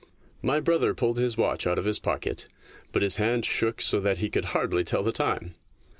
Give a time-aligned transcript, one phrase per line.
[0.41, 2.47] My brother pulled his watch out of his pocket,
[2.91, 5.53] but his hand shook so that he could hardly tell the time.